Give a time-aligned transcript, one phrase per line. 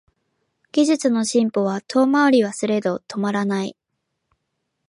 [0.71, 3.77] 技術の進歩は遠回りはすれど止まらない